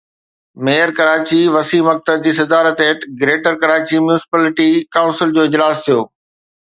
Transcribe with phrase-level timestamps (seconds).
[0.65, 5.99] mayor Karachi Waseem Akhtar جي صدارت هيٺ گريٽر ڪراچي ميونسپالٽي ڪائونسل جو اجلاس ٿيو